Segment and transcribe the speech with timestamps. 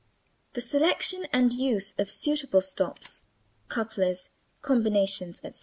[0.53, 3.19] The selection and use of suitable stops,
[3.67, 4.29] couplers,
[4.63, 5.59] combinations, etc.